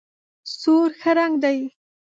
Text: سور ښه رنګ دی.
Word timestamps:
سور 0.59 0.89
ښه 0.99 1.11
رنګ 1.17 1.33
دی. 1.43 1.57